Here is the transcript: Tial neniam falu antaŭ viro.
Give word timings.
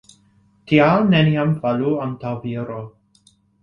Tial 0.71 1.05
neniam 1.13 1.53
falu 1.67 1.95
antaŭ 2.09 2.37
viro. 2.49 2.85